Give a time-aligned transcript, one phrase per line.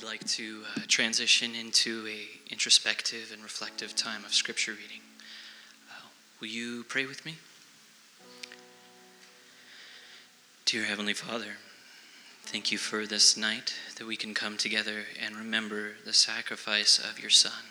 [0.00, 5.00] we'd like to uh, transition into a introspective and reflective time of scripture reading.
[5.90, 6.06] Uh,
[6.40, 7.34] will you pray with me?
[10.66, 11.56] Dear Heavenly Father,
[12.44, 17.18] thank you for this night that we can come together and remember the sacrifice of
[17.18, 17.64] your Son,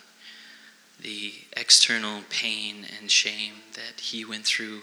[0.99, 4.81] the external pain and shame that he went through,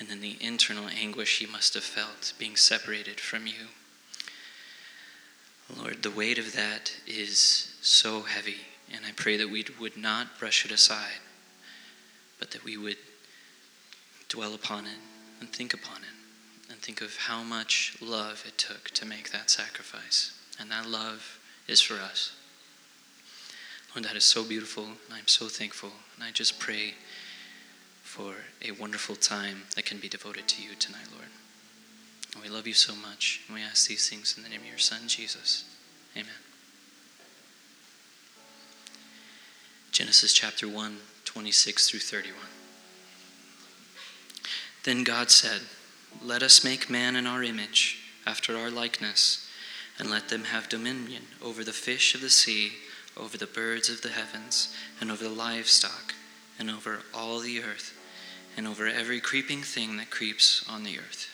[0.00, 3.68] and then the internal anguish he must have felt being separated from you.
[5.76, 8.58] Lord, the weight of that is so heavy,
[8.92, 11.20] and I pray that we would not brush it aside,
[12.38, 12.96] but that we would
[14.28, 14.98] dwell upon it
[15.40, 19.50] and think upon it, and think of how much love it took to make that
[19.50, 20.32] sacrifice.
[20.58, 22.32] And that love is for us.
[23.94, 25.92] Lord, that is so beautiful, and I'm so thankful.
[26.14, 26.94] And I just pray
[28.02, 31.28] for a wonderful time that can be devoted to you tonight, Lord.
[32.34, 33.42] And we love you so much.
[33.46, 35.64] And we ask these things in the name of your Son, Jesus.
[36.16, 36.30] Amen.
[39.92, 42.36] Genesis chapter 1, 26 through 31.
[44.82, 45.62] Then God said,
[46.22, 49.48] Let us make man in our image, after our likeness,
[49.98, 52.72] and let them have dominion over the fish of the sea,
[53.16, 56.14] over the birds of the heavens, and over the livestock,
[56.58, 57.96] and over all the earth,
[58.56, 61.33] and over every creeping thing that creeps on the earth.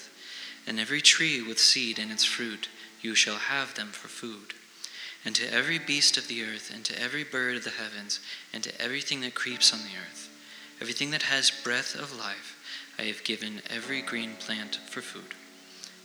[0.67, 2.69] and every tree with seed in its fruit,
[3.01, 4.53] you shall have them for food.
[5.23, 8.19] And to every beast of the earth, and to every bird of the heavens,
[8.53, 10.29] and to everything that creeps on the earth,
[10.79, 12.57] everything that has breath of life,
[12.97, 15.35] I have given every green plant for food.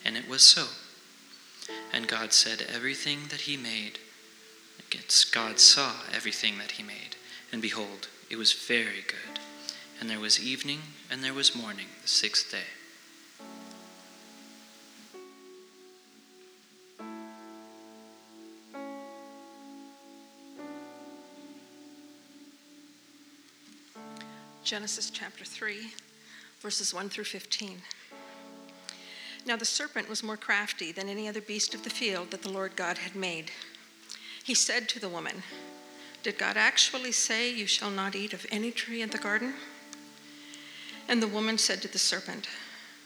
[0.04, 0.66] And it was so.
[1.92, 3.98] And God said, Everything that He made,
[5.32, 7.16] God saw everything that He made,
[7.52, 9.40] and behold, it was very good.
[9.98, 12.75] And there was evening, and there was morning, the sixth day.
[24.66, 25.92] Genesis chapter 3,
[26.60, 27.82] verses 1 through 15.
[29.46, 32.50] Now the serpent was more crafty than any other beast of the field that the
[32.50, 33.52] Lord God had made.
[34.42, 35.44] He said to the woman,
[36.24, 39.54] Did God actually say, You shall not eat of any tree in the garden?
[41.06, 42.48] And the woman said to the serpent,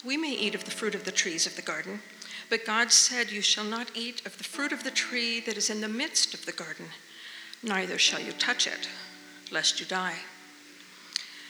[0.02, 2.00] We may eat of the fruit of the trees of the garden,
[2.48, 5.68] but God said, You shall not eat of the fruit of the tree that is
[5.68, 6.86] in the midst of the garden,
[7.62, 8.88] neither shall you touch it,
[9.50, 10.20] lest you die.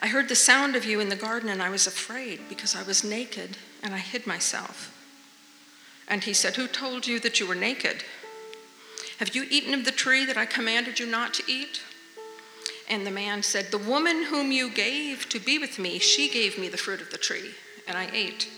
[0.00, 2.82] I heard the sound of you in the garden, and I was afraid because I
[2.82, 4.94] was naked and I hid myself.
[6.06, 8.04] And he said, Who told you that you were naked?
[9.18, 11.82] Have you eaten of the tree that I commanded you not to eat?
[12.88, 16.58] And the man said, The woman whom you gave to be with me, she gave
[16.58, 17.50] me the fruit of the tree,
[17.86, 18.48] and I ate.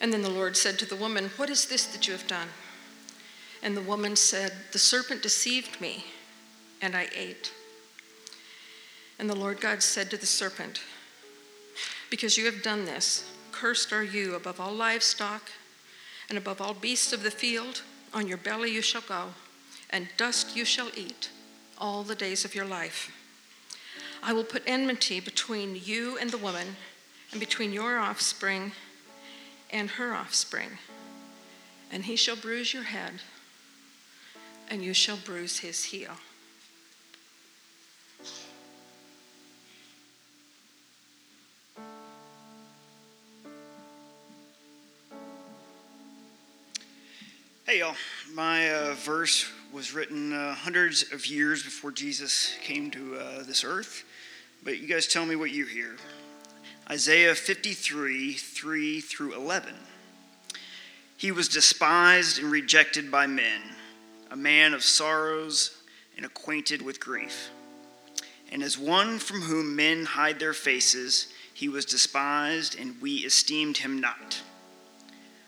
[0.00, 2.48] And then the Lord said to the woman, What is this that you have done?
[3.62, 6.04] And the woman said, The serpent deceived me,
[6.82, 7.52] and I ate.
[9.18, 10.80] And the Lord God said to the serpent,
[12.10, 15.50] Because you have done this, cursed are you above all livestock
[16.28, 17.82] and above all beasts of the field.
[18.14, 19.30] On your belly you shall go,
[19.90, 21.30] and dust you shall eat
[21.76, 23.12] all the days of your life.
[24.22, 26.76] I will put enmity between you and the woman,
[27.30, 28.72] and between your offspring
[29.70, 30.70] and her offspring.
[31.90, 33.14] And he shall bruise your head,
[34.70, 36.12] and you shall bruise his heel.
[47.68, 47.96] Hey, y'all.
[48.32, 49.44] My uh, verse
[49.74, 54.04] was written uh, hundreds of years before Jesus came to uh, this earth,
[54.64, 55.96] but you guys tell me what you hear.
[56.90, 59.74] Isaiah 53 3 through 11.
[61.18, 63.60] He was despised and rejected by men,
[64.30, 65.82] a man of sorrows
[66.16, 67.50] and acquainted with grief.
[68.50, 73.76] And as one from whom men hide their faces, he was despised, and we esteemed
[73.76, 74.40] him not.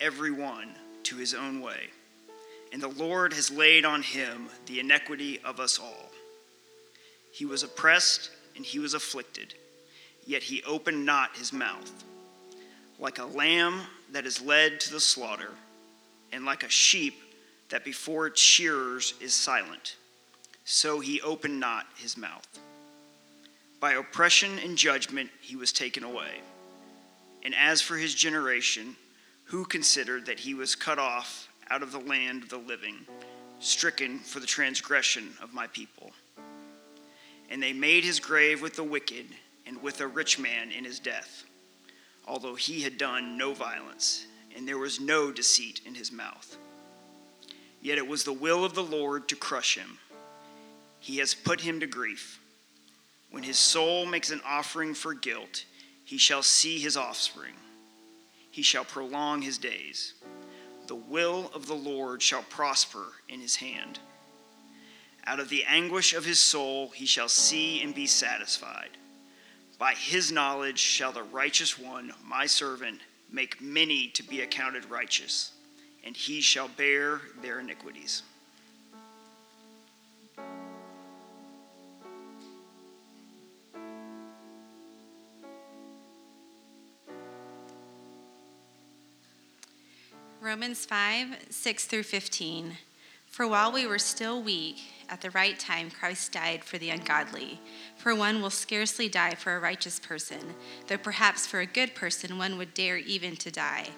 [0.00, 1.88] every one to his own way.
[2.72, 6.10] And the Lord has laid on him the iniquity of us all.
[7.32, 9.54] He was oppressed and he was afflicted,
[10.26, 11.92] yet he opened not his mouth.
[12.98, 13.82] Like a lamb
[14.12, 15.50] that is led to the slaughter,
[16.32, 17.14] and like a sheep
[17.68, 19.96] that before its shearers is silent,
[20.64, 22.46] so he opened not his mouth.
[23.80, 26.40] By oppression and judgment he was taken away.
[27.44, 28.96] And as for his generation,
[29.46, 33.06] who considered that he was cut off out of the land of the living,
[33.60, 36.10] stricken for the transgression of my people.
[37.48, 39.26] And they made his grave with the wicked
[39.64, 41.44] and with a rich man in his death,
[42.26, 44.26] although he had done no violence,
[44.56, 46.56] and there was no deceit in his mouth.
[47.80, 49.98] Yet it was the will of the Lord to crush him.
[50.98, 52.40] He has put him to grief.
[53.30, 55.64] When his soul makes an offering for guilt,
[56.04, 57.54] he shall see his offspring
[58.56, 60.14] he shall prolong his days.
[60.86, 63.98] The will of the Lord shall prosper in his hand.
[65.26, 68.96] Out of the anguish of his soul he shall see and be satisfied.
[69.78, 75.52] By his knowledge shall the righteous one, my servant, make many to be accounted righteous,
[76.02, 78.22] and he shall bear their iniquities.
[90.40, 92.76] Romans 5 6 through 15.
[93.26, 94.76] For while we were still weak,
[95.08, 97.60] at the right time Christ died for the ungodly.
[97.96, 100.54] For one will scarcely die for a righteous person,
[100.88, 103.88] though perhaps for a good person one would dare even to die.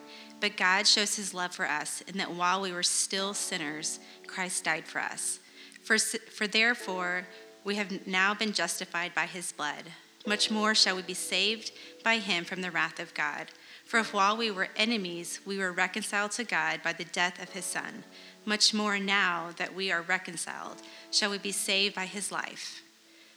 [0.40, 4.64] But God shows his love for us, in that while we were still sinners, Christ
[4.64, 5.40] died for us.
[5.82, 7.26] For, for therefore,
[7.64, 9.84] we have now been justified by his blood.
[10.26, 11.72] Much more shall we be saved
[12.04, 13.48] by him from the wrath of God.
[13.88, 17.48] For if while we were enemies, we were reconciled to God by the death of
[17.48, 18.04] his Son,
[18.44, 22.82] much more now that we are reconciled, shall we be saved by his life.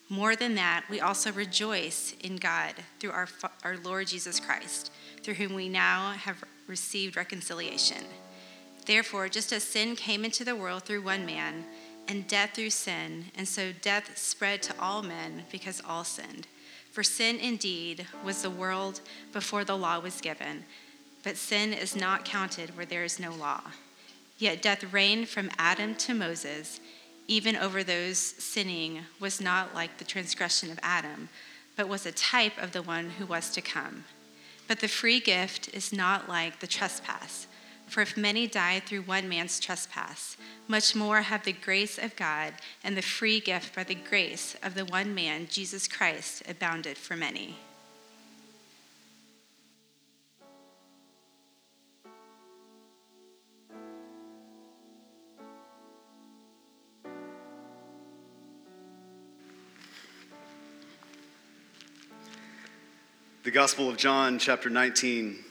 [0.10, 3.30] More than that, we also rejoice in God through our,
[3.64, 4.92] our Lord Jesus Christ,
[5.24, 8.04] through whom we now have received reconciliation.
[8.86, 11.64] Therefore, just as sin came into the world through one man,
[12.10, 16.46] and death through sin, and so death spread to all men because all sinned.
[16.92, 20.66] For sin indeed was the world before the law was given,
[21.24, 23.62] but sin is not counted where there is no law.
[24.38, 26.82] Yet death reigned from Adam to Moses,
[27.28, 31.30] even over those sinning was not like the transgression of Adam,
[31.78, 34.04] but was a type of the one who was to come.
[34.68, 37.48] But the free gift is not like the trespass.
[37.92, 42.54] For if many died through one man's trespass, much more have the grace of God
[42.86, 47.18] and the free gift by the grace of the one man, Jesus Christ, abounded for
[47.18, 47.58] many.
[63.44, 65.51] The Gospel of John, chapter 19.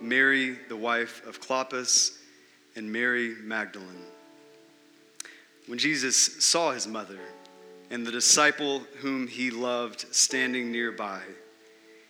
[0.00, 2.18] Mary, the wife of Clopas,
[2.76, 4.04] and Mary Magdalene.
[5.66, 7.18] When Jesus saw his mother
[7.90, 11.20] and the disciple whom he loved standing nearby,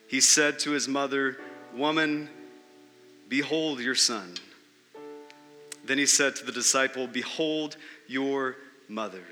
[0.08, 1.36] he said to his mother,
[1.74, 2.28] Woman,
[3.28, 4.34] behold your son.
[5.84, 8.56] Then he said to the disciple, Behold your
[8.88, 9.24] mother.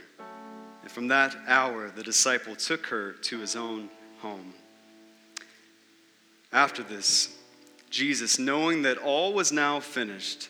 [0.83, 4.55] And from that hour, the disciple took her to his own home.
[6.53, 7.38] After this,
[7.91, 10.49] Jesus, knowing that all was now finished,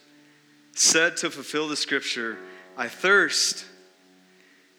[0.72, 2.38] said to fulfill the scripture,
[2.76, 3.64] I thirst.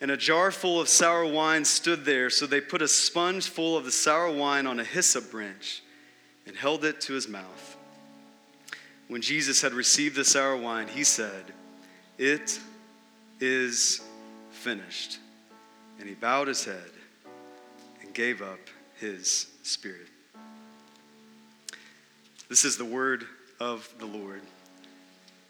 [0.01, 3.77] And a jar full of sour wine stood there, so they put a sponge full
[3.77, 5.83] of the sour wine on a hyssop branch
[6.47, 7.77] and held it to his mouth.
[9.09, 11.53] When Jesus had received the sour wine, he said,
[12.17, 12.59] It
[13.39, 14.01] is
[14.51, 15.19] finished.
[15.99, 16.91] And he bowed his head
[18.01, 18.59] and gave up
[18.99, 20.07] his spirit.
[22.49, 23.25] This is the word
[23.59, 24.41] of the Lord.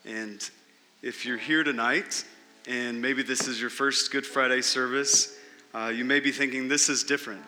[0.03, 0.47] And
[1.01, 2.25] if you're here tonight,
[2.67, 5.37] and maybe this is your first Good Friday service,
[5.73, 7.41] uh, you may be thinking this is different.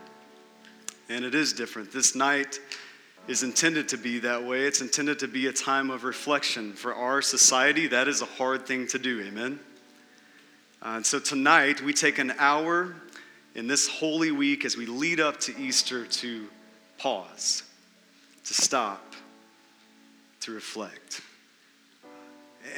[1.10, 1.92] And it is different.
[1.92, 2.62] This night
[3.28, 4.62] is intended to be that way.
[4.62, 6.72] It's intended to be a time of reflection.
[6.72, 9.22] For our society, that is a hard thing to do.
[9.22, 9.60] Amen?
[10.82, 12.96] Uh, and so tonight, we take an hour
[13.54, 16.48] in this holy week as we lead up to Easter to
[16.98, 17.64] pause,
[18.46, 19.11] to stop,
[20.42, 21.22] to reflect.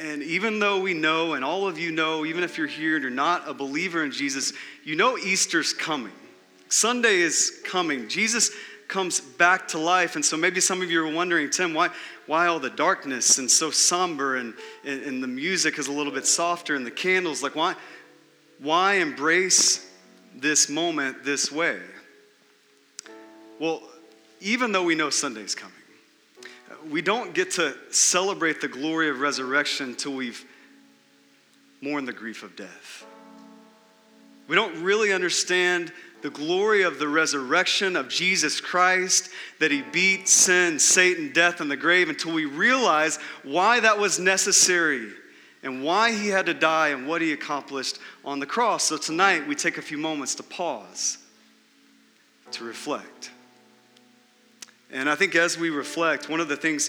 [0.00, 3.02] And even though we know, and all of you know, even if you're here and
[3.02, 4.52] you're not a believer in Jesus,
[4.82, 6.12] you know Easter's coming.
[6.68, 8.08] Sunday is coming.
[8.08, 8.50] Jesus
[8.88, 10.16] comes back to life.
[10.16, 11.90] And so maybe some of you are wondering, Tim, why,
[12.26, 14.54] why all the darkness and so somber and,
[14.84, 17.42] and, and the music is a little bit softer and the candles?
[17.42, 17.74] Like, why,
[18.58, 19.88] why embrace
[20.34, 21.80] this moment this way?
[23.58, 23.82] Well,
[24.40, 25.74] even though we know Sunday's coming,
[26.90, 30.44] we don't get to celebrate the glory of resurrection until we've
[31.80, 33.04] mourned the grief of death.
[34.48, 39.28] We don't really understand the glory of the resurrection of Jesus Christ,
[39.60, 44.18] that he beat sin, Satan, death, and the grave until we realize why that was
[44.18, 45.10] necessary
[45.62, 48.84] and why he had to die and what he accomplished on the cross.
[48.84, 51.18] So tonight we take a few moments to pause,
[52.52, 53.30] to reflect.
[54.94, 56.88] And I think as we reflect, one of the things,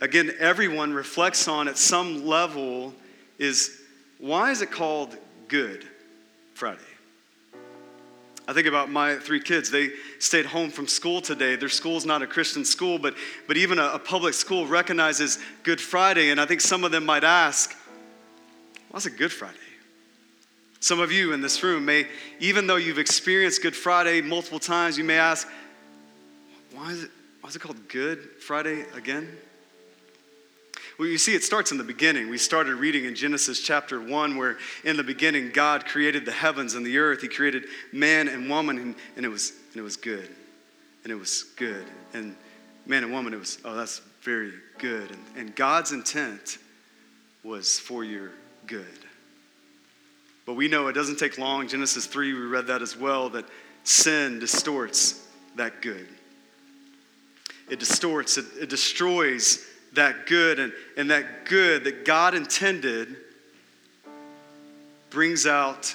[0.00, 2.94] again, everyone reflects on at some level
[3.38, 3.82] is
[4.18, 5.14] why is it called
[5.46, 5.86] Good
[6.54, 6.80] Friday?
[8.48, 9.70] I think about my three kids.
[9.70, 11.54] They stayed home from school today.
[11.54, 13.14] Their school's not a Christian school, but,
[13.46, 16.30] but even a, a public school recognizes Good Friday.
[16.30, 17.76] And I think some of them might ask,
[18.90, 19.58] What's a Good Friday?
[20.80, 22.06] Some of you in this room may,
[22.40, 25.46] even though you've experienced Good Friday multiple times, you may ask,
[26.72, 27.10] why is it,
[27.48, 29.26] is it called Good Friday again?
[30.98, 32.28] Well, you see, it starts in the beginning.
[32.28, 36.74] We started reading in Genesis chapter 1, where in the beginning God created the heavens
[36.74, 37.22] and the earth.
[37.22, 40.28] He created man and woman, and, and, it, was, and it was good.
[41.04, 41.86] And it was good.
[42.12, 42.36] And
[42.84, 45.10] man and woman, it was, oh, that's very good.
[45.10, 46.58] And, and God's intent
[47.44, 48.32] was for your
[48.66, 48.84] good.
[50.44, 51.68] But we know it doesn't take long.
[51.68, 53.46] Genesis 3, we read that as well, that
[53.84, 55.24] sin distorts
[55.56, 56.08] that good.
[57.68, 63.16] It distorts, it, it destroys that good, and, and that good that God intended
[65.10, 65.94] brings out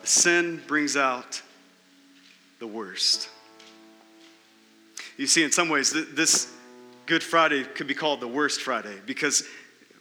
[0.00, 1.42] the sin, brings out
[2.58, 3.28] the worst.
[5.16, 6.52] You see, in some ways, this
[7.06, 9.44] Good Friday could be called the worst Friday because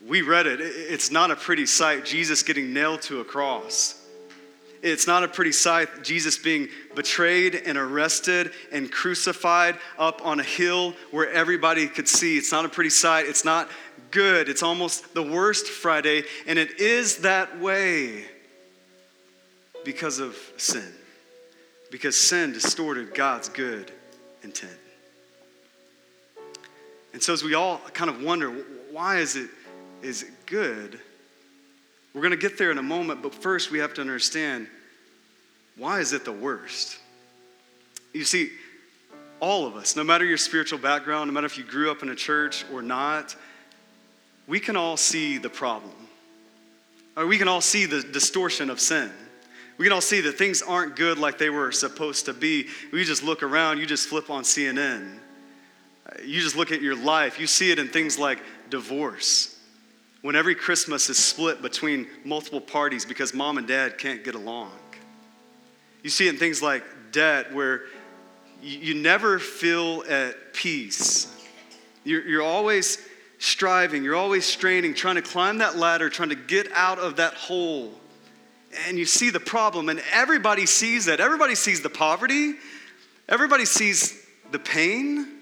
[0.06, 0.62] we read it.
[0.62, 4.00] It's not a pretty sight, Jesus getting nailed to a cross.
[4.82, 10.44] It's not a pretty sight, Jesus being betrayed and arrested and crucified up on a
[10.44, 12.38] hill where everybody could see.
[12.38, 13.28] It's not a pretty sight.
[13.28, 13.70] It's not
[14.10, 14.50] good.
[14.50, 18.26] It's almost the worst Friday, and it is that way
[19.86, 20.92] because of sin.
[21.92, 23.92] Because sin distorted God's good
[24.44, 24.72] intent.
[27.14, 28.50] And so, as we all kind of wonder,
[28.90, 29.50] why is it
[30.02, 31.00] is it good?
[32.13, 34.68] We're going to get there in a moment, but first we have to understand
[35.77, 36.98] why is it the worst?
[38.13, 38.51] You see,
[39.39, 42.10] all of us, no matter your spiritual background, no matter if you grew up in
[42.10, 43.36] a church or not,
[44.48, 45.94] we can all see the problem.
[47.15, 49.12] Or we can all see the distortion of sin.
[49.77, 52.68] We can all see that things aren't good like they were supposed to be.
[52.91, 55.18] We just look around, you just flip on CNN.
[56.24, 58.39] You just look at your life, you see it in things like
[58.70, 59.50] divorce.
[60.22, 64.72] When every Christmas is split between multiple parties because mom and dad can't get along.
[66.04, 67.84] You see it in things like debt, where
[68.62, 71.34] you, never feel at peace.
[72.04, 72.98] You're, you're always
[73.40, 77.34] striving, you're always straining, trying to climb that ladder, trying to get out of that
[77.34, 77.92] hole.
[78.88, 81.20] And you see the problem, and everybody sees that.
[81.20, 82.54] Everybody sees the poverty,
[83.28, 85.41] everybody sees the pain.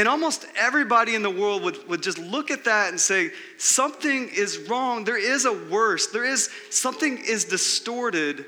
[0.00, 4.30] And almost everybody in the world would, would just look at that and say, something
[4.34, 5.04] is wrong.
[5.04, 6.06] There is a worse.
[6.06, 8.46] There is something is distorted,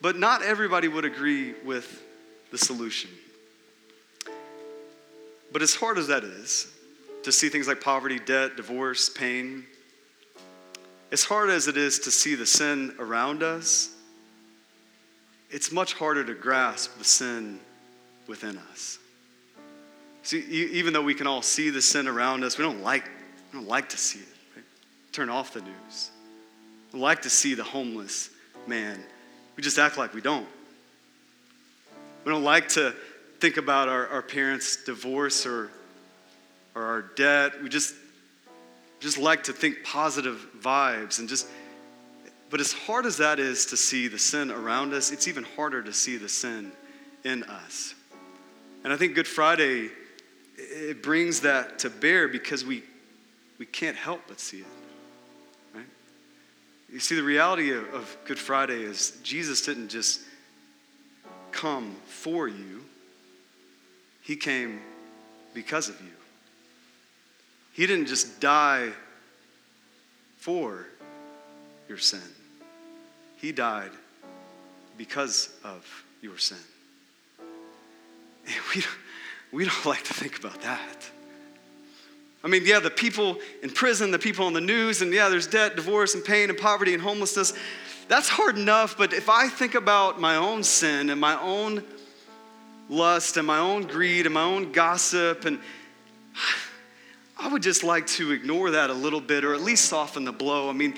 [0.00, 2.02] but not everybody would agree with
[2.50, 3.10] the solution.
[5.52, 6.72] But as hard as that is,
[7.24, 9.66] to see things like poverty, debt, divorce, pain,
[11.12, 13.90] as hard as it is to see the sin around us,
[15.50, 17.60] it's much harder to grasp the sin
[18.26, 18.97] within us.
[20.28, 23.04] See, even though we can all see the sin around us, we don't like,
[23.50, 24.28] we don't like to see it.
[24.54, 24.64] Right?
[25.10, 26.10] Turn off the news.
[26.92, 28.28] We like to see the homeless
[28.66, 29.02] man.
[29.56, 30.46] We just act like we don't.
[32.26, 32.94] We don't like to
[33.40, 35.70] think about our, our parents' divorce or,
[36.74, 37.62] or our debt.
[37.62, 37.94] We just,
[39.00, 41.46] just like to think positive vibes and just
[42.50, 45.82] but as hard as that is to see the sin around us, it's even harder
[45.82, 46.72] to see the sin
[47.24, 47.94] in us.
[48.84, 49.88] And I think Good Friday
[50.58, 52.82] it brings that to bear because we
[53.58, 54.66] we can't help but see it.
[55.74, 55.86] Right?
[56.92, 60.20] You see, the reality of, of Good Friday is Jesus didn't just
[61.50, 62.84] come for you,
[64.22, 64.80] He came
[65.54, 66.12] because of you.
[67.72, 68.90] He didn't just die
[70.36, 70.86] for
[71.88, 72.20] your sin,
[73.36, 73.90] He died
[74.96, 76.58] because of your sin.
[78.46, 78.94] And we don't,
[79.52, 81.10] we don't like to think about that.
[82.44, 85.48] I mean, yeah, the people in prison, the people on the news, and yeah, there's
[85.48, 87.52] debt, divorce, and pain, and poverty, and homelessness
[88.08, 91.84] that's hard enough, but if I think about my own sin and my own
[92.88, 95.60] lust and my own greed and my own gossip, and
[97.38, 100.32] I would just like to ignore that a little bit or at least soften the
[100.32, 100.70] blow.
[100.70, 100.94] I mean,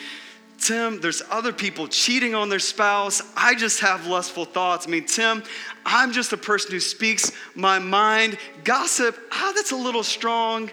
[0.60, 3.22] Tim, there's other people cheating on their spouse.
[3.34, 4.86] I just have lustful thoughts.
[4.86, 5.42] I mean, Tim,
[5.86, 8.36] I'm just a person who speaks my mind.
[8.62, 10.70] Gossip, ah, that's a little strong.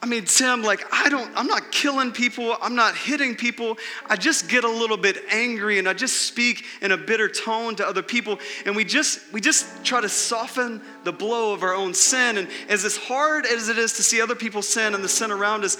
[0.00, 3.76] I mean, Tim, like, I don't, I'm not killing people, I'm not hitting people.
[4.06, 7.74] I just get a little bit angry and I just speak in a bitter tone
[7.76, 8.38] to other people.
[8.64, 12.38] And we just, we just try to soften the blow of our own sin.
[12.38, 15.64] And as hard as it is to see other people sin and the sin around
[15.64, 15.78] us,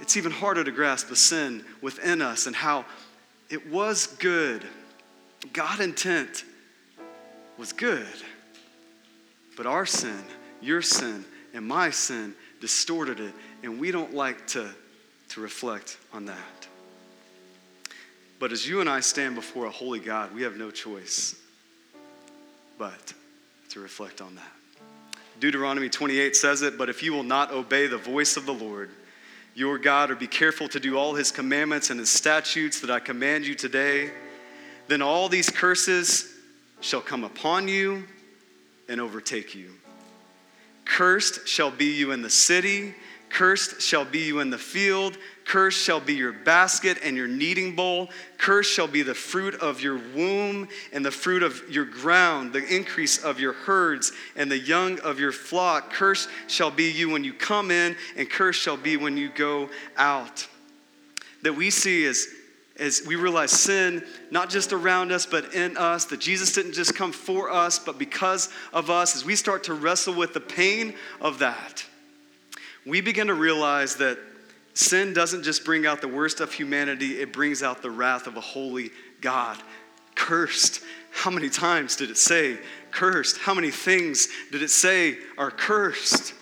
[0.00, 2.84] it's even harder to grasp the sin within us and how
[3.50, 4.66] it was good.
[5.52, 6.44] God intent
[7.58, 8.06] was good.
[9.56, 10.22] But our sin,
[10.60, 14.68] your sin, and my sin distorted it, and we don't like to,
[15.30, 16.38] to reflect on that.
[18.40, 21.36] But as you and I stand before a holy God, we have no choice
[22.78, 23.14] but
[23.70, 24.52] to reflect on that.
[25.40, 28.90] Deuteronomy 28 says it, but if you will not obey the voice of the Lord,
[29.54, 33.00] your God, or be careful to do all his commandments and his statutes that I
[33.00, 34.10] command you today,
[34.88, 36.32] then all these curses
[36.80, 38.04] shall come upon you
[38.88, 39.70] and overtake you.
[40.84, 42.94] Cursed shall be you in the city,
[43.34, 47.74] cursed shall be you in the field, cursed shall be your basket and your kneading
[47.74, 52.52] bowl, cursed shall be the fruit of your womb and the fruit of your ground,
[52.52, 55.92] the increase of your herds and the young of your flock.
[55.92, 59.68] Cursed shall be you when you come in, and cursed shall be when you go
[59.96, 60.46] out.
[61.42, 62.28] That we see as
[62.76, 66.96] as we realize sin, not just around us, but in us, that Jesus didn't just
[66.96, 70.94] come for us, but because of us, as we start to wrestle with the pain
[71.20, 71.84] of that,
[72.86, 74.18] we begin to realize that
[74.74, 78.36] sin doesn't just bring out the worst of humanity, it brings out the wrath of
[78.36, 79.56] a holy God.
[80.14, 80.82] Cursed.
[81.10, 82.58] How many times did it say
[82.90, 83.38] cursed?
[83.38, 86.34] How many things did it say are cursed?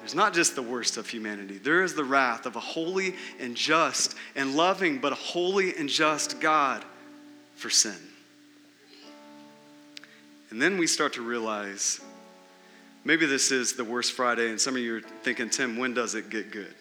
[0.00, 3.56] There's not just the worst of humanity, there is the wrath of a holy and
[3.56, 6.84] just and loving, but a holy and just God
[7.56, 7.96] for sin.
[10.50, 12.00] And then we start to realize
[13.06, 16.14] maybe this is the worst Friday, and some of you are thinking, Tim, when does
[16.14, 16.74] it get good?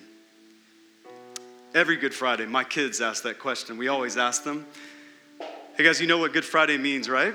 [1.76, 3.78] every Good Friday, my kids ask that question.
[3.78, 4.66] We always ask them,
[5.76, 7.34] hey guys, you know what Good Friday means, right?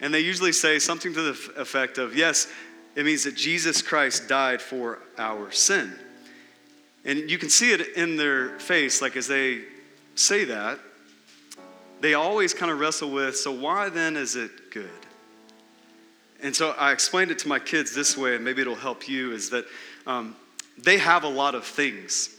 [0.00, 2.50] And they usually say something to the effect of, yes,
[2.96, 5.92] it means that Jesus Christ died for our sin.
[7.04, 9.60] And you can see it in their face, like as they
[10.14, 10.78] say that,
[12.00, 14.88] they always kind of wrestle with, so why then is it good?
[16.44, 19.32] And so I explained it to my kids this way, and maybe it'll help you,
[19.32, 19.64] is that
[20.06, 20.36] um,
[20.76, 22.36] they have a lot of things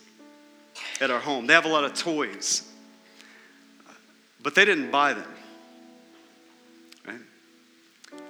[1.02, 1.48] at our home.
[1.48, 2.72] They have a lot of toys,
[4.44, 5.28] but they didn't buy them.
[7.08, 7.20] Right?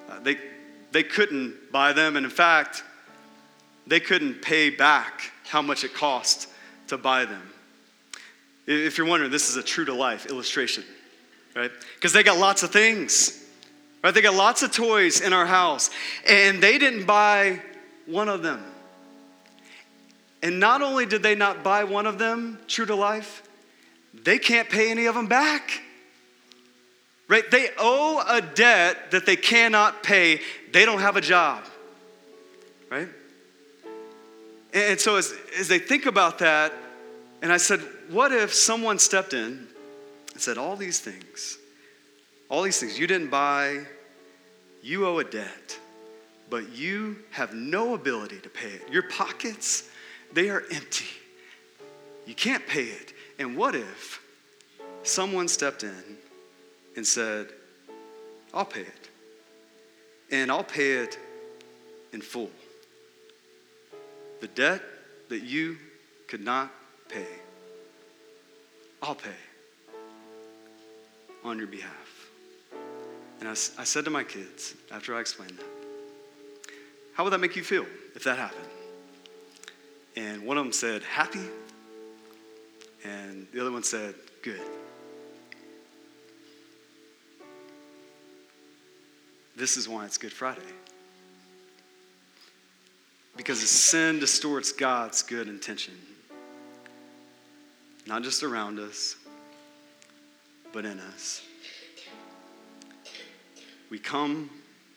[0.09, 0.37] Uh, they,
[0.93, 2.85] they couldn't buy them, and in fact,
[3.85, 6.47] they couldn't pay back how much it cost
[6.87, 7.43] to buy them.
[8.65, 10.85] If you're wondering, this is a true to life illustration,
[11.53, 11.71] right?
[11.95, 13.44] Because they got lots of things,
[14.05, 14.13] right?
[14.13, 15.89] They got lots of toys in our house,
[16.29, 17.59] and they didn't buy
[18.05, 18.63] one of them.
[20.43, 23.41] And not only did they not buy one of them, true to life,
[24.13, 25.81] they can't pay any of them back.
[27.27, 27.49] Right?
[27.49, 30.39] They owe a debt that they cannot pay.
[30.71, 31.63] They don't have a job.
[32.91, 33.07] Right?
[34.71, 36.71] And so as, as they think about that,
[37.41, 37.79] and I said,
[38.11, 39.67] what if someone stepped in
[40.31, 41.57] and said, all these things,
[42.49, 43.79] all these things you didn't buy,
[44.85, 45.79] you owe a debt,
[46.47, 48.87] but you have no ability to pay it.
[48.91, 49.89] Your pockets,
[50.31, 51.07] they are empty.
[52.27, 53.13] You can't pay it.
[53.39, 54.21] And what if
[55.01, 56.17] someone stepped in
[56.95, 57.47] and said,
[58.53, 59.09] I'll pay it.
[60.31, 61.17] And I'll pay it
[62.13, 62.51] in full.
[64.41, 64.83] The debt
[65.29, 65.77] that you
[66.27, 66.71] could not
[67.09, 67.25] pay,
[69.01, 69.29] I'll pay
[71.43, 72.24] on your behalf.
[73.39, 75.65] And I, I said to my kids after I explained that,
[77.13, 78.67] how would that make you feel if that happened?
[80.17, 81.47] And one of them said, Happy.
[83.03, 84.61] And the other one said, Good.
[89.55, 90.61] This is why it's Good Friday.
[93.37, 95.93] Because sin distorts God's good intention,
[98.07, 99.15] not just around us,
[100.71, 101.41] but in us.
[103.89, 104.49] We come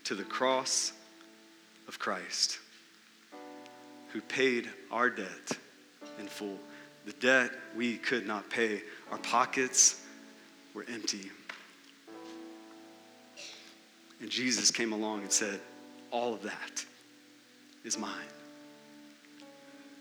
[0.04, 0.92] to the cross
[1.86, 2.58] of Christ
[4.12, 5.58] who paid our debt
[6.18, 6.58] in full.
[7.04, 8.82] The debt we could not pay.
[9.10, 10.04] Our pockets
[10.74, 11.30] were empty.
[14.20, 15.60] And Jesus came along and said,
[16.10, 16.84] All of that
[17.84, 18.12] is mine.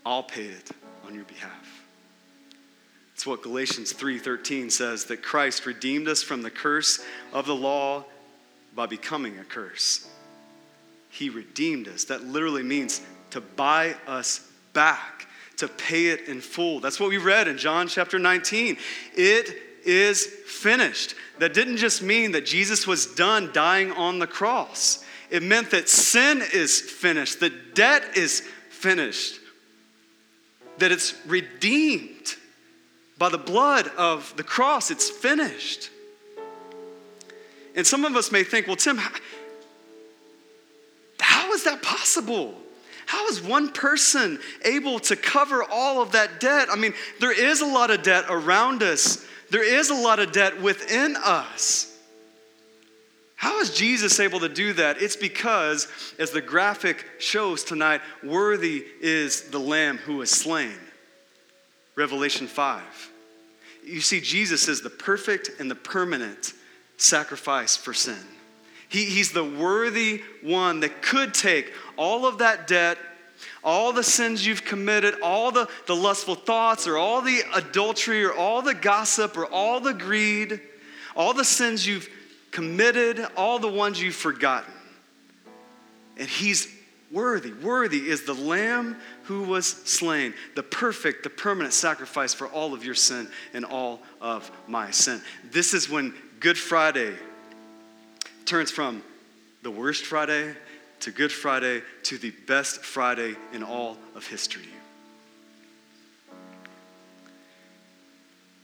[0.04, 0.70] I'll pay it
[1.06, 1.84] on your behalf.
[3.14, 8.04] It's what Galatians 3:13 says that Christ redeemed us from the curse of the law
[8.78, 10.08] by becoming a curse.
[11.10, 12.04] He redeemed us.
[12.04, 16.78] That literally means to buy us back, to pay it in full.
[16.78, 18.76] That's what we read in John chapter 19.
[19.16, 21.16] It is finished.
[21.40, 25.88] That didn't just mean that Jesus was done dying on the cross, it meant that
[25.88, 29.40] sin is finished, the debt is finished,
[30.78, 32.36] that it's redeemed
[33.18, 34.92] by the blood of the cross.
[34.92, 35.90] It's finished.
[37.78, 38.98] And some of us may think, well, Tim,
[41.20, 42.56] how, is that possible?
[43.06, 46.66] How is one person able to cover all of that debt?
[46.72, 50.32] I mean, there is a lot of debt around us, there is a lot of
[50.32, 51.96] debt within us.
[53.36, 55.00] How is Jesus able to do that?
[55.00, 55.86] It's because,
[56.18, 60.74] as the graphic shows tonight, worthy is the Lamb who was slain.
[61.94, 62.82] Revelation 5.
[63.84, 66.54] You see, Jesus is the perfect and the permanent
[66.98, 68.18] sacrifice for sin.
[68.88, 72.98] He, he's the worthy one that could take all of that debt,
[73.62, 78.32] all the sins you've committed, all the, the lustful thoughts, or all the adultery, or
[78.32, 80.60] all the gossip, or all the greed,
[81.14, 82.08] all the sins you've
[82.50, 84.72] committed, all the ones you've forgotten.
[86.16, 86.68] And he's
[87.10, 87.52] worthy.
[87.52, 92.84] Worthy is the Lamb who was slain, the perfect, the permanent sacrifice for all of
[92.84, 95.20] your sin and all of my sin.
[95.50, 97.16] This is when Good Friday
[98.44, 99.02] turns from
[99.62, 100.54] the worst Friday
[101.00, 104.68] to Good Friday to the best Friday in all of history.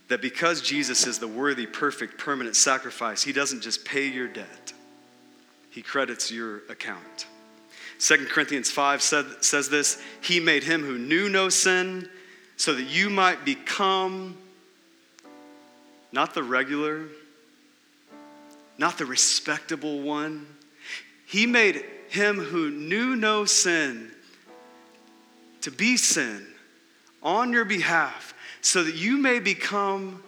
[0.07, 4.73] That because Jesus is the worthy, perfect, permanent sacrifice, he doesn't just pay your debt,
[5.69, 7.27] he credits your account.
[7.99, 12.09] 2 Corinthians 5 said, says this He made him who knew no sin
[12.55, 14.37] so that you might become
[16.13, 17.07] not the regular,
[18.77, 20.45] not the respectable one.
[21.25, 24.11] He made him who knew no sin
[25.61, 26.45] to be sin
[27.23, 30.21] on your behalf so that you may become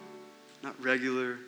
[0.62, 1.38] not regular,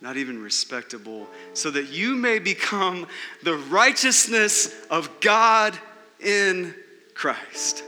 [0.00, 3.06] not even respectable, so that you may become
[3.42, 5.78] the righteousness of God
[6.18, 6.74] in
[7.14, 7.84] Christ.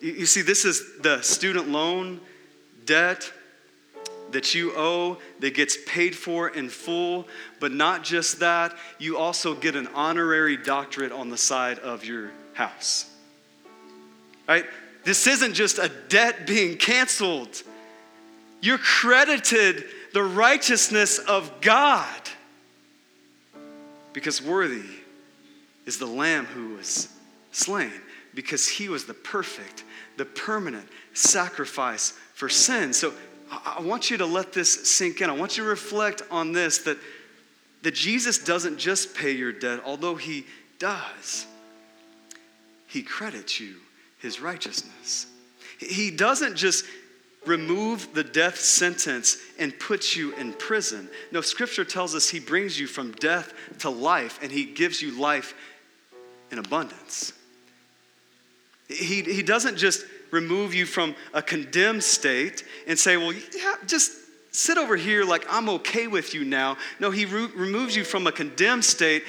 [0.00, 2.20] You, see, this is the student loan
[2.84, 3.32] debt
[4.32, 7.26] that you owe that gets paid for in full,
[7.60, 12.30] but not just that, you also get an honorary doctorate on the side of your
[12.54, 13.10] house.
[14.46, 14.64] Right?
[15.04, 17.62] This isn't just a debt being canceled.
[18.60, 22.20] You're credited the righteousness of God
[24.12, 24.82] because worthy
[25.86, 27.08] is the Lamb who was
[27.52, 27.92] slain,
[28.34, 29.84] because he was the perfect,
[30.16, 32.92] the permanent sacrifice for sin.
[32.92, 33.14] So
[33.50, 35.30] I want you to let this sink in.
[35.30, 36.98] I want you to reflect on this that,
[37.82, 40.46] that Jesus doesn't just pay your debt, although he
[40.78, 41.46] does.
[42.86, 43.76] He credits you
[44.18, 45.26] his righteousness.
[45.78, 46.84] He doesn't just
[47.46, 51.08] remove the death sentence and put you in prison.
[51.32, 55.18] No, scripture tells us he brings you from death to life and he gives you
[55.18, 55.54] life
[56.50, 57.32] in abundance.
[58.88, 64.12] He, he doesn't just remove you from a condemned state and say, well, yeah, just
[64.50, 66.76] sit over here like I'm okay with you now.
[67.00, 69.24] No, he re- removes you from a condemned state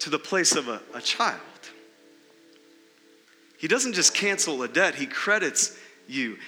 [0.00, 1.40] to the place of a, a child.
[3.58, 6.38] He doesn't just cancel a debt, he credits you.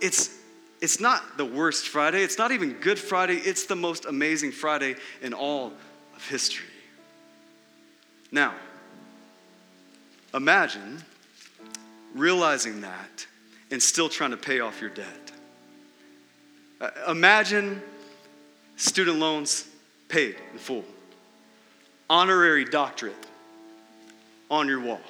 [0.00, 0.36] It's,
[0.80, 4.96] it's not the worst Friday, it's not even Good Friday, it's the most amazing Friday
[5.22, 5.72] in all
[6.14, 6.66] of history.
[8.30, 8.54] Now,
[10.34, 11.02] imagine
[12.14, 13.26] realizing that
[13.70, 15.32] and still trying to pay off your debt.
[16.80, 17.82] Uh, imagine
[18.76, 19.68] student loans
[20.08, 20.84] paid in full,
[22.08, 23.26] honorary doctorate
[24.50, 25.00] on your wall,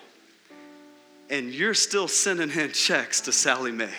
[1.30, 3.90] and you're still sending in checks to Sallie Mae.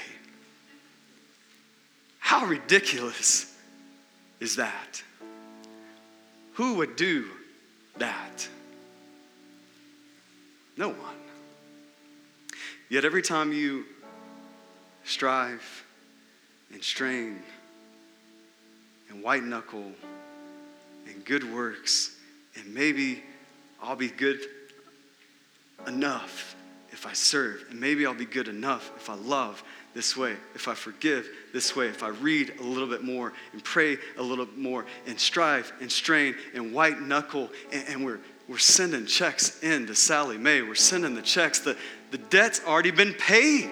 [2.20, 3.56] How ridiculous
[4.40, 5.04] is that?
[6.54, 7.26] Who would do
[7.98, 8.48] that?
[10.78, 11.25] No one.
[12.90, 13.86] Yet every time you
[15.04, 15.84] strive
[16.72, 17.42] and strain
[19.10, 19.92] and white knuckle
[21.08, 22.16] and good works,
[22.56, 23.24] and maybe
[23.82, 24.40] I'll be good
[25.88, 26.56] enough
[26.92, 30.68] if I serve, and maybe I'll be good enough if I love this way, if
[30.68, 34.48] I forgive this way, if I read a little bit more and pray a little
[34.58, 39.88] more and strive and strain and white knuckle, and, and we're, we're sending checks in
[39.88, 40.62] to Sallie Mae.
[40.62, 41.60] We're sending the checks.
[41.60, 41.78] The,
[42.12, 43.72] the debt's already been paid.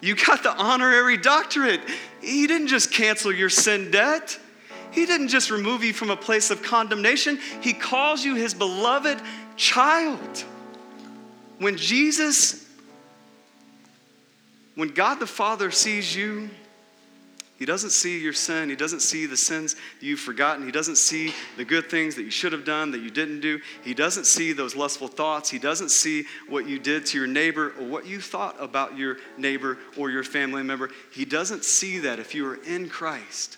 [0.00, 1.80] You got the honorary doctorate.
[2.20, 4.38] He didn't just cancel your sin debt.
[4.90, 7.38] He didn't just remove you from a place of condemnation.
[7.60, 9.20] He calls you his beloved
[9.56, 10.44] child.
[11.58, 12.64] When Jesus,
[14.74, 16.50] when God the Father sees you,
[17.58, 18.70] he doesn't see your sin.
[18.70, 20.64] He doesn't see the sins you've forgotten.
[20.64, 23.60] He doesn't see the good things that you should have done that you didn't do.
[23.82, 25.50] He doesn't see those lustful thoughts.
[25.50, 29.16] He doesn't see what you did to your neighbor or what you thought about your
[29.36, 30.90] neighbor or your family member.
[31.12, 33.56] He doesn't see that if you are in Christ.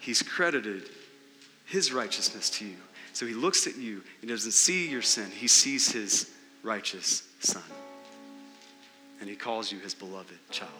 [0.00, 0.88] He's credited
[1.66, 2.76] his righteousness to you.
[3.12, 4.02] So he looks at you.
[4.22, 6.30] He doesn't see your sin, he sees his
[6.62, 7.62] righteous son.
[9.20, 10.70] And he calls you his beloved child.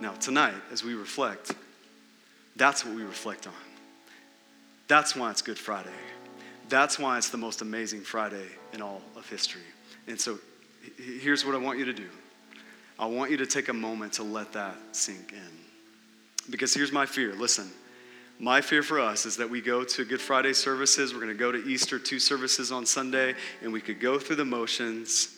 [0.00, 1.52] Now, tonight, as we reflect,
[2.56, 3.52] that's what we reflect on.
[4.86, 5.90] That's why it's Good Friday.
[6.68, 9.62] That's why it's the most amazing Friday in all of history.
[10.06, 10.38] And so,
[10.96, 12.08] here's what I want you to do
[12.98, 16.50] I want you to take a moment to let that sink in.
[16.50, 17.70] Because here's my fear listen,
[18.38, 21.38] my fear for us is that we go to Good Friday services, we're going to
[21.38, 25.37] go to Easter, two services on Sunday, and we could go through the motions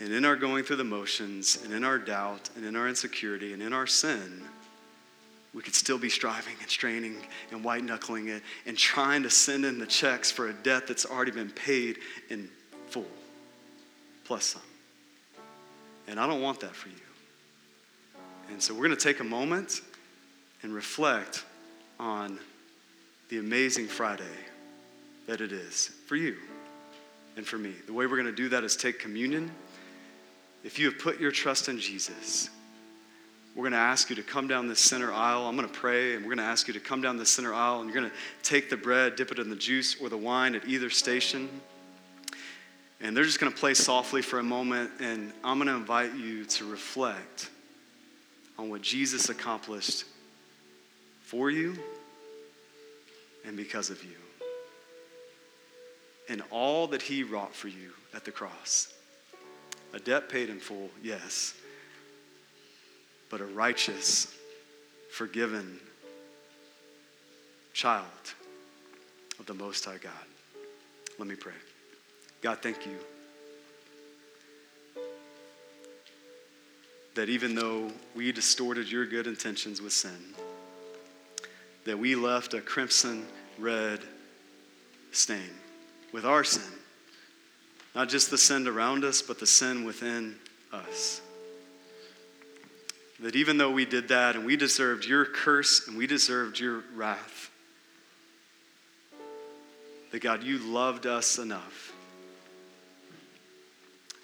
[0.00, 3.52] and in our going through the motions, and in our doubt, and in our insecurity,
[3.52, 4.42] and in our sin,
[5.54, 7.16] we could still be striving and straining
[7.50, 11.06] and white knuckling it and trying to send in the checks for a debt that's
[11.06, 11.98] already been paid
[12.30, 12.48] in
[12.88, 13.06] full,
[14.24, 14.62] plus some.
[16.06, 16.94] And I don't want that for you.
[18.50, 19.80] And so we're going to take a moment
[20.62, 21.44] and reflect
[21.98, 22.38] on
[23.28, 24.24] the amazing Friday
[25.26, 26.36] that it is for you
[27.36, 27.74] and for me.
[27.86, 29.50] The way we're going to do that is take communion.
[30.68, 32.50] If you have put your trust in Jesus,
[33.54, 35.46] we're going to ask you to come down this center aisle.
[35.46, 37.54] I'm going to pray, and we're going to ask you to come down the center
[37.54, 40.18] aisle, and you're going to take the bread, dip it in the juice or the
[40.18, 41.48] wine at either station.
[43.00, 46.14] And they're just going to play softly for a moment, and I'm going to invite
[46.14, 47.48] you to reflect
[48.58, 50.04] on what Jesus accomplished
[51.22, 51.78] for you
[53.46, 54.16] and because of you,
[56.28, 58.92] and all that he wrought for you at the cross.
[59.92, 61.54] A debt paid in full, yes.
[63.30, 64.34] But a righteous,
[65.10, 65.78] forgiven
[67.72, 68.04] child
[69.38, 70.12] of the Most High God.
[71.18, 71.54] Let me pray.
[72.42, 72.96] God, thank you
[77.18, 80.34] that even though we distorted your good intentions with sin,
[81.84, 83.26] that we left a crimson
[83.58, 83.98] red
[85.10, 85.50] stain
[86.12, 86.78] with our sin.
[87.94, 90.36] Not just the sin around us, but the sin within
[90.72, 91.20] us.
[93.20, 96.84] That even though we did that and we deserved your curse and we deserved your
[96.94, 97.50] wrath,
[100.12, 101.92] that God, you loved us enough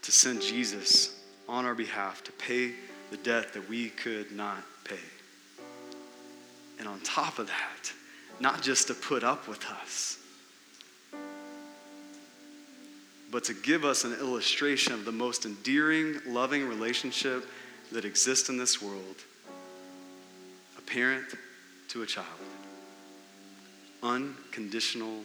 [0.03, 2.73] to send Jesus on our behalf to pay
[3.11, 4.97] the debt that we could not pay.
[6.79, 7.93] And on top of that,
[8.41, 10.19] not just to put up with us,
[13.35, 17.45] but to give us an illustration of the most endearing, loving relationship
[17.91, 19.17] that exists in this world
[20.79, 21.25] a parent
[21.89, 22.29] to a child.
[24.05, 25.25] Unconditional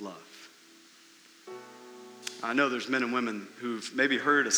[0.00, 0.48] love.
[2.42, 4.52] I know there's men and women who've maybe heard a,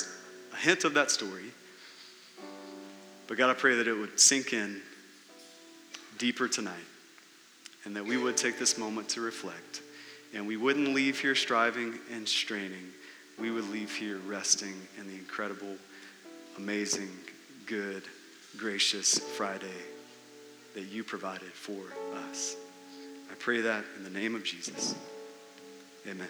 [0.54, 1.52] a hint of that story,
[3.26, 4.80] but God, I pray that it would sink in
[6.16, 6.72] deeper tonight
[7.84, 9.82] and that we would take this moment to reflect
[10.34, 12.92] and we wouldn't leave here striving and straining.
[13.38, 15.76] We would leave here resting in the incredible,
[16.56, 17.10] amazing,
[17.66, 18.02] good,
[18.56, 19.66] gracious Friday
[20.74, 21.80] that you provided for
[22.30, 22.56] us.
[23.30, 24.94] I pray that in the name of Jesus.
[26.06, 26.28] Amen.